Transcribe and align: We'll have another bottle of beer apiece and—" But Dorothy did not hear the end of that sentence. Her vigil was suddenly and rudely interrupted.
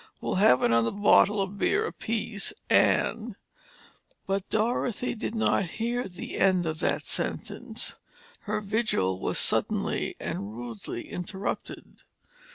We'll 0.19 0.33
have 0.41 0.63
another 0.63 0.89
bottle 0.89 1.43
of 1.43 1.59
beer 1.59 1.85
apiece 1.85 2.53
and—" 2.71 3.35
But 4.25 4.49
Dorothy 4.49 5.13
did 5.13 5.35
not 5.35 5.65
hear 5.77 6.07
the 6.07 6.39
end 6.39 6.65
of 6.65 6.79
that 6.79 7.05
sentence. 7.05 7.99
Her 8.45 8.61
vigil 8.61 9.19
was 9.19 9.37
suddenly 9.37 10.15
and 10.19 10.57
rudely 10.57 11.07
interrupted. 11.07 12.01